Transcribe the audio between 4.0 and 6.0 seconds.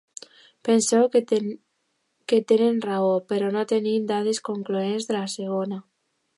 dades concloents de la segona.